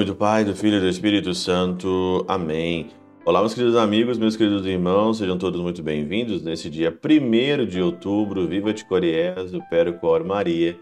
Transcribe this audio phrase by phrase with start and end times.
[0.00, 2.24] nome do Pai, do Filho e do Espírito Santo.
[2.26, 2.88] Amém.
[3.22, 7.82] Olá, meus queridos amigos, meus queridos irmãos, sejam todos muito bem-vindos nesse dia 1 de
[7.82, 8.48] outubro.
[8.48, 10.74] Viva de Coriés, o Péro Cor Maria.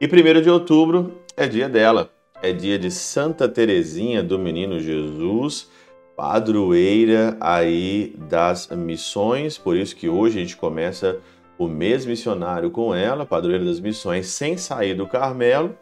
[0.00, 5.68] E 1 de outubro é dia dela, é dia de Santa Teresinha do Menino Jesus,
[6.16, 9.58] padroeira aí das missões.
[9.58, 11.18] Por isso que hoje a gente começa
[11.58, 15.76] o mês missionário com ela, padroeira das missões, sem sair do Carmelo.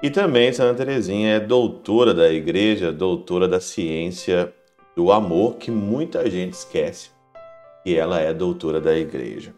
[0.00, 4.54] E também Santa Teresinha é doutora da igreja, doutora da ciência
[4.94, 7.10] do amor, que muita gente esquece
[7.82, 9.52] que ela é doutora da igreja.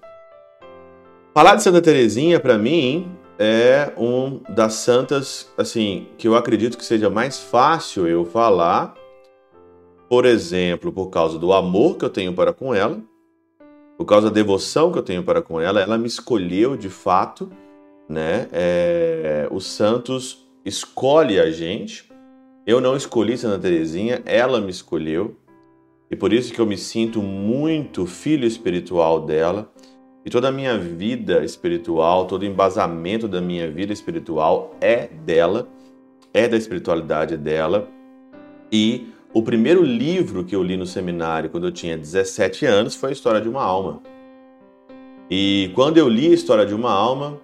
[1.35, 6.85] Falar de Santa Teresinha para mim é um das santas assim que eu acredito que
[6.85, 8.95] seja mais fácil eu falar,
[10.09, 12.99] por exemplo, por causa do amor que eu tenho para com ela,
[13.99, 17.51] por causa da devoção que eu tenho para com ela, ela me escolheu de fato
[18.11, 18.49] né?
[18.53, 22.11] É, os santos escolhe a gente.
[22.67, 25.37] Eu não escolhi Santa Teresinha, ela me escolheu.
[26.11, 29.71] E por isso que eu me sinto muito filho espiritual dela.
[30.27, 35.69] E toda a minha vida espiritual, todo o embasamento da minha vida espiritual é dela,
[36.35, 37.89] é da espiritualidade dela.
[38.73, 43.11] E o primeiro livro que eu li no seminário quando eu tinha 17 anos foi
[43.11, 44.03] a História de uma Alma.
[45.31, 47.41] E quando eu li a História de uma Alma,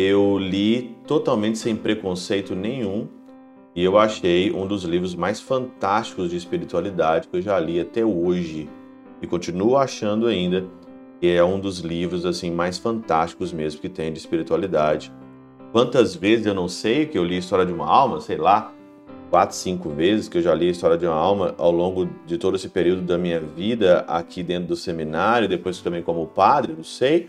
[0.00, 3.08] eu li totalmente sem preconceito nenhum
[3.74, 8.04] e eu achei um dos livros mais fantásticos de espiritualidade que eu já li até
[8.04, 8.68] hoje
[9.20, 10.64] e continuo achando ainda
[11.20, 15.12] que é um dos livros assim mais fantásticos mesmo que tem de espiritualidade.
[15.72, 18.72] Quantas vezes eu não sei que eu li a História de uma Alma, sei lá,
[19.30, 22.38] quatro, cinco vezes que eu já li a História de uma Alma ao longo de
[22.38, 26.84] todo esse período da minha vida aqui dentro do seminário, depois também como padre, não
[26.84, 27.28] sei.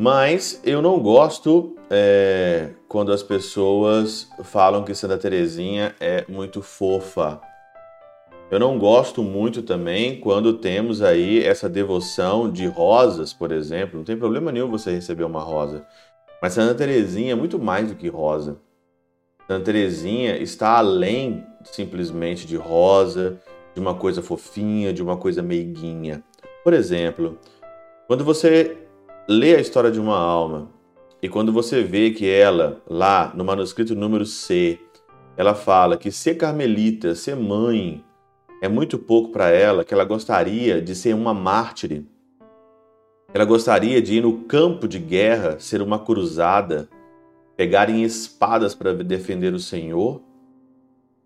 [0.00, 7.40] Mas eu não gosto é, quando as pessoas falam que Santa Teresinha é muito fofa.
[8.48, 13.98] Eu não gosto muito também quando temos aí essa devoção de rosas, por exemplo.
[13.98, 15.84] Não tem problema nenhum você receber uma rosa.
[16.40, 18.56] Mas Santa Teresinha é muito mais do que rosa.
[19.48, 23.40] Santa Teresinha está além simplesmente de rosa,
[23.74, 26.22] de uma coisa fofinha, de uma coisa meiguinha.
[26.62, 27.36] Por exemplo,
[28.06, 28.87] quando você
[29.28, 30.70] lê a história de uma alma
[31.20, 34.78] e quando você vê que ela, lá no manuscrito número C,
[35.36, 38.02] ela fala que ser carmelita, ser mãe,
[38.62, 42.06] é muito pouco para ela, que ela gostaria de ser uma mártire.
[43.34, 46.88] Ela gostaria de ir no campo de guerra, ser uma cruzada,
[47.54, 50.22] pegarem espadas para defender o Senhor.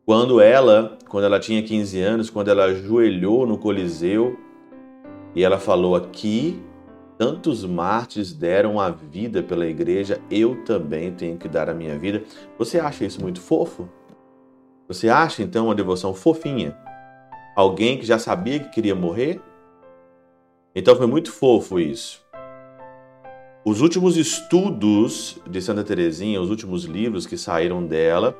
[0.04, 4.36] Quando ela, quando ela tinha 15 anos, quando ela ajoelhou no Coliseu
[5.36, 6.60] e ela falou aqui
[7.22, 12.24] Tantos mártires deram a vida pela igreja, eu também tenho que dar a minha vida.
[12.58, 13.88] Você acha isso muito fofo?
[14.88, 16.76] Você acha então uma devoção fofinha?
[17.54, 19.40] Alguém que já sabia que queria morrer?
[20.74, 22.20] Então foi muito fofo isso.
[23.64, 28.36] Os últimos estudos de Santa Teresinha, os últimos livros que saíram dela,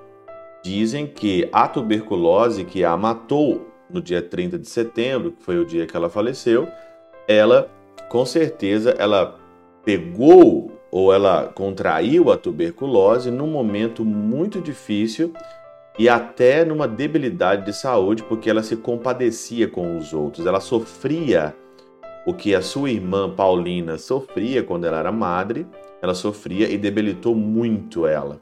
[0.61, 5.65] dizem que a tuberculose que a matou no dia 30 de setembro, que foi o
[5.65, 6.67] dia que ela faleceu,
[7.29, 7.71] ela
[8.09, 9.39] com certeza ela
[9.85, 15.33] pegou ou ela contraiu a tuberculose num momento muito difícil
[15.99, 21.55] e até numa debilidade de saúde, porque ela se compadecia com os outros, ela sofria
[22.27, 25.67] o que a sua irmã Paulina sofria quando ela era madre,
[26.01, 28.41] ela sofria e debilitou muito ela.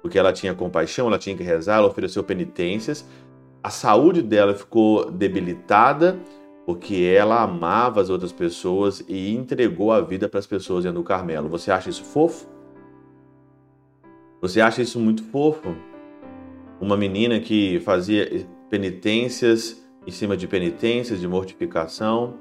[0.00, 3.06] Porque ela tinha compaixão, ela tinha que rezar, ela ofereceu penitências,
[3.62, 6.18] a saúde dela ficou debilitada
[6.66, 11.04] porque ela amava as outras pessoas e entregou a vida para as pessoas dentro do
[11.04, 11.48] Carmelo.
[11.48, 12.46] Você acha isso fofo?
[14.40, 15.74] Você acha isso muito fofo?
[16.80, 22.34] Uma menina que fazia penitências em cima de penitências, de mortificação,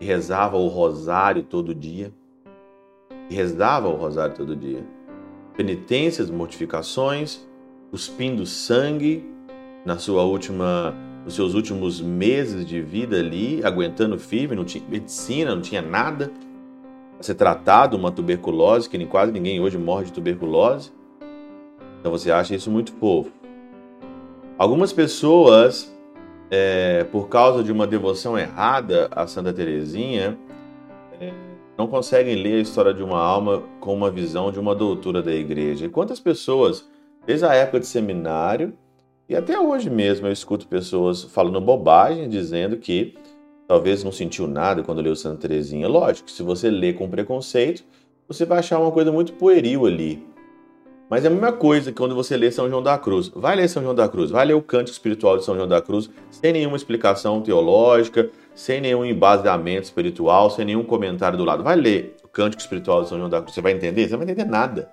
[0.00, 2.12] e rezava o rosário todo dia.
[3.28, 4.84] E rezava o rosário todo dia.
[5.56, 7.46] Penitências, mortificações,
[7.90, 9.24] cuspindo sangue
[9.84, 10.94] na sua última
[11.28, 16.32] nos seus últimos meses de vida ali, aguentando firme, não tinha medicina, não tinha nada
[17.20, 20.90] a ser tratado, uma tuberculose, que quase ninguém hoje morre de tuberculose.
[22.00, 23.30] Então você acha isso muito fofo.
[24.56, 25.94] Algumas pessoas,
[26.50, 30.38] é, por causa de uma devoção errada a Santa Teresinha,
[31.20, 31.30] é,
[31.76, 35.34] não conseguem ler a história de uma alma com uma visão de uma doutora da
[35.34, 35.84] igreja.
[35.84, 36.88] E quantas pessoas,
[37.26, 38.72] desde a época de seminário,
[39.28, 43.14] e até hoje mesmo eu escuto pessoas falando bobagem, dizendo que
[43.66, 45.86] talvez não sentiu nada quando leu Santa Teresinha.
[45.86, 47.84] Lógico, se você lê com preconceito,
[48.26, 50.26] você vai achar uma coisa muito pueril ali.
[51.10, 53.28] Mas é a mesma coisa que quando você lê São João da Cruz.
[53.34, 55.80] Vai ler São João da Cruz, vai ler o Cântico Espiritual de São João da
[55.80, 61.62] Cruz, sem nenhuma explicação teológica, sem nenhum embasamento espiritual, sem nenhum comentário do lado.
[61.62, 64.06] Vai ler o Cântico Espiritual de São João da Cruz, você vai entender?
[64.06, 64.90] Você não vai entender nada.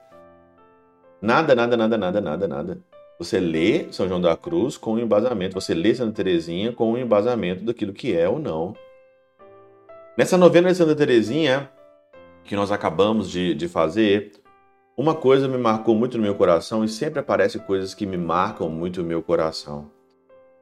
[1.22, 2.95] Nada, nada, nada, nada, nada, nada.
[3.18, 6.98] Você lê São João da Cruz com um embasamento, você lê Santa Teresinha com um
[6.98, 8.76] embasamento daquilo que é ou não.
[10.18, 11.70] Nessa novena de Santa Teresinha,
[12.44, 14.34] que nós acabamos de, de fazer,
[14.98, 18.70] uma coisa me marcou muito no meu coração e sempre aparecem coisas que me marcam
[18.70, 19.90] muito no meu coração.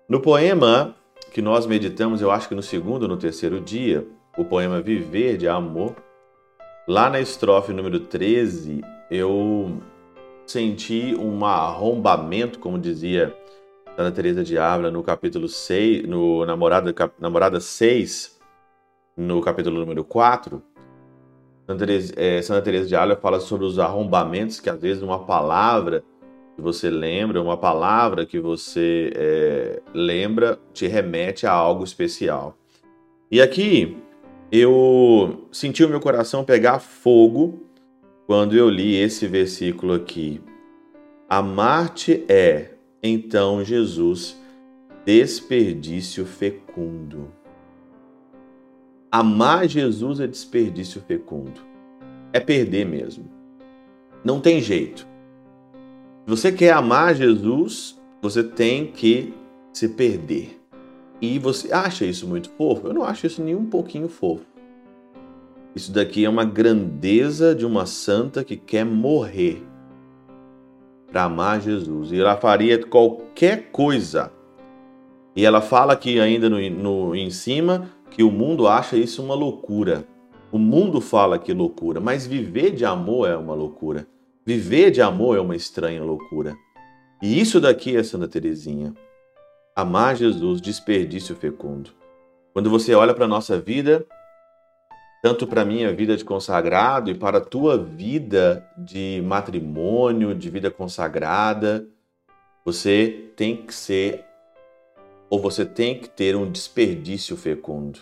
[0.07, 0.95] No poema
[1.31, 4.05] que nós meditamos, eu acho que no segundo ou no terceiro dia,
[4.37, 5.95] o poema Viver de Amor,
[6.87, 9.81] lá na estrofe número 13, eu
[10.45, 13.35] senti um arrombamento, como dizia
[13.95, 18.39] Santa Teresa de Ávila no capítulo 6, no Namorada, Namorada 6,
[19.15, 20.61] no capítulo número 4,
[21.67, 25.19] Santa Teresa, é, Santa Teresa de Ávila fala sobre os arrombamentos que às vezes uma
[25.25, 26.03] palavra
[26.55, 32.57] que você lembra, uma palavra que você é, lembra, te remete a algo especial.
[33.31, 33.97] E aqui
[34.51, 37.63] eu senti o meu coração pegar fogo
[38.25, 40.41] quando eu li esse versículo aqui.
[41.29, 42.71] Amar-te é,
[43.01, 44.37] então, Jesus,
[45.05, 47.31] desperdício fecundo.
[49.11, 51.61] Amar Jesus é desperdício fecundo.
[52.31, 53.29] É perder mesmo.
[54.23, 55.01] Não tem jeito.
[56.25, 59.33] Se você quer amar Jesus, você tem que
[59.73, 60.59] se perder.
[61.21, 62.87] E você acha isso muito fofo?
[62.87, 64.52] Eu não acho isso nem um pouquinho fofo.
[65.75, 69.63] Isso daqui é uma grandeza de uma santa que quer morrer
[71.11, 72.11] para amar Jesus.
[72.11, 74.31] E ela faria qualquer coisa.
[75.35, 79.33] E ela fala aqui ainda no, no, em cima que o mundo acha isso uma
[79.33, 80.07] loucura.
[80.51, 84.07] O mundo fala que loucura, mas viver de amor é uma loucura.
[84.45, 86.55] Viver de amor é uma estranha loucura.
[87.21, 88.93] E isso daqui é Santa Teresinha.
[89.75, 91.89] Amar Jesus, desperdício fecundo.
[92.53, 94.05] Quando você olha para a nossa vida,
[95.23, 100.49] tanto para a minha vida de consagrado e para a tua vida de matrimônio, de
[100.49, 101.87] vida consagrada,
[102.65, 104.25] você tem que ser
[105.29, 108.01] ou você tem que ter um desperdício fecundo.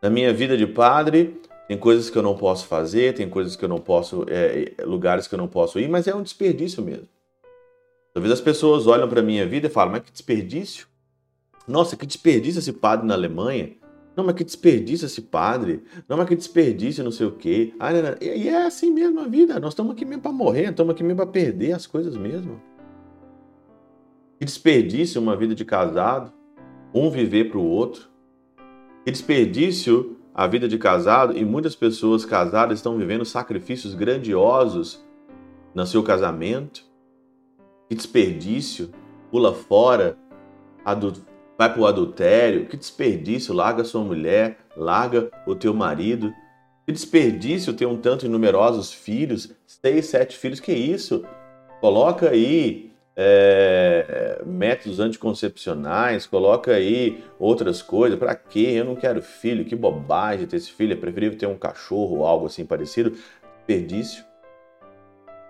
[0.00, 3.64] Na minha vida de padre, tem coisas que eu não posso fazer, tem coisas que
[3.64, 6.84] eu não posso, é, é lugares que eu não posso ir, mas é um desperdício
[6.84, 7.08] mesmo.
[8.14, 10.86] Talvez as pessoas olham para minha vida e falam, mas que desperdício?
[11.66, 13.81] Nossa, que desperdício esse padre na Alemanha.
[14.16, 15.82] Não, mas que desperdício esse padre.
[16.08, 17.74] Não, mas que desperdício não sei o quê.
[17.78, 18.16] Ah, não, não.
[18.20, 19.58] E é assim mesmo a vida.
[19.58, 22.60] Nós estamos aqui mesmo para morrer, estamos aqui mesmo para perder as coisas mesmo.
[24.38, 26.32] Que desperdício uma vida de casado,
[26.94, 28.08] um viver para o outro.
[29.04, 35.04] Que desperdício a vida de casado e muitas pessoas casadas estão vivendo sacrifícios grandiosos
[35.74, 36.84] no seu casamento.
[37.88, 38.90] Que desperdício,
[39.30, 40.18] pula fora,
[41.62, 42.66] vai para o adultério.
[42.66, 46.32] Que desperdício, larga sua mulher, larga o teu marido.
[46.84, 50.58] Que desperdício ter um tanto de numerosos filhos, seis, sete filhos.
[50.58, 51.24] Que isso?
[51.80, 58.18] Coloca aí é, métodos anticoncepcionais, coloca aí outras coisas.
[58.18, 58.72] Para quê?
[58.74, 60.92] Eu não quero filho, que bobagem ter esse filho.
[60.92, 63.16] É preferível ter um cachorro ou algo assim parecido.
[63.58, 64.24] Desperdício.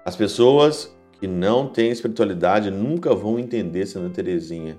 [0.05, 4.77] As pessoas que não têm espiritualidade nunca vão entender Santa Teresinha.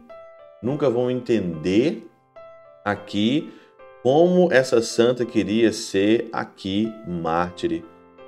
[0.64, 2.08] Nunca vão entender
[2.86, 3.54] aqui
[4.02, 7.84] como essa santa queria ser aqui mártire.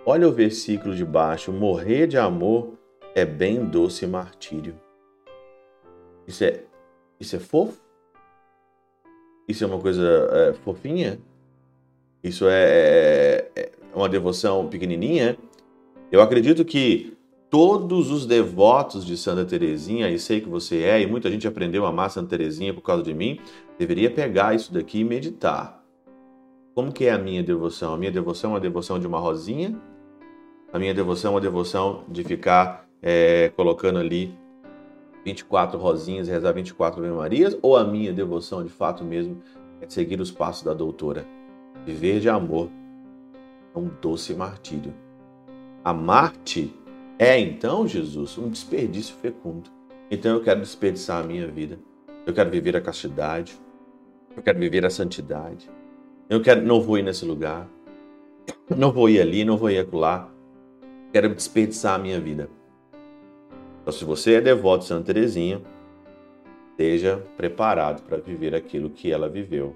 [0.06, 2.74] Olha o versículo de baixo: morrer de amor
[3.16, 4.76] é bem doce martírio.
[6.28, 6.64] Isso é,
[7.18, 7.82] isso é fofo?
[9.48, 11.18] Isso é uma coisa é, fofinha?
[12.22, 13.62] Isso é, é,
[13.94, 15.38] é uma devoção pequenininha?
[16.12, 17.15] Eu acredito que
[17.56, 21.86] todos os devotos de Santa Teresinha, e sei que você é, e muita gente aprendeu
[21.86, 23.40] a amar Santa Teresinha por causa de mim,
[23.80, 25.82] deveria pegar isso daqui e meditar.
[26.74, 27.94] Como que é a minha devoção?
[27.94, 29.74] A minha devoção é uma devoção de uma rosinha?
[30.74, 34.38] A minha devoção é uma devoção de ficar é, colocando ali
[35.24, 39.42] 24 rosinhas, rezar 24 Ave Marias, ou a minha devoção de fato mesmo
[39.80, 41.26] é seguir os passos da doutora?
[41.86, 42.70] Viver de amor
[43.74, 44.94] é um doce martírio.
[45.86, 46.84] Amar-te
[47.18, 49.70] é então, Jesus, um desperdício fecundo.
[50.12, 51.80] Então eu quero desperdiçar a minha vida.
[52.26, 53.58] Eu quero viver a castidade.
[54.36, 55.70] Eu quero viver a santidade.
[56.30, 57.68] Eu quero, não vou ir nesse lugar.
[58.76, 60.30] Não vou ir ali, não vou ir acolá.
[61.14, 62.50] Quero desperdiçar a minha vida.
[63.82, 65.62] Então, se você é devoto de Santa Teresinha,
[66.72, 69.76] esteja preparado para viver aquilo que ela viveu.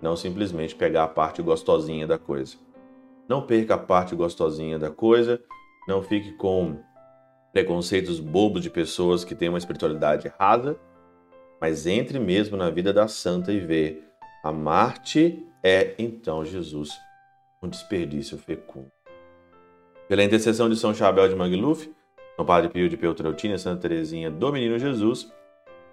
[0.00, 2.56] Não simplesmente pegar a parte gostosinha da coisa.
[3.28, 5.42] Não perca a parte gostosinha da coisa,
[5.86, 6.78] não fique com
[7.52, 10.76] preconceitos bobos de pessoas que têm uma espiritualidade rasa,
[11.60, 14.02] mas entre mesmo na vida da santa e vê
[14.42, 16.90] amar-te é então Jesus
[17.62, 18.90] um desperdício fecundo.
[20.08, 21.90] Pela intercessão de São Chabel de Mangluf,
[22.36, 25.32] São Padre Pio de Peltrautina, Santa Teresinha do Menino Jesus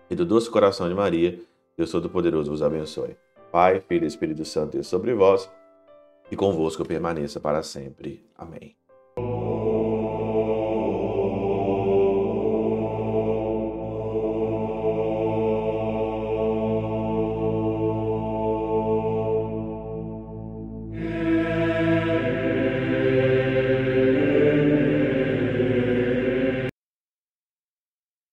[0.09, 1.39] e do Doce Coração de Maria,
[1.77, 3.15] Deus Todo-Poderoso vos abençoe.
[3.51, 5.49] Pai, Filho e Espírito Santo, Deus sobre vós
[6.31, 8.25] e convosco permaneça para sempre.
[8.35, 8.75] Amém.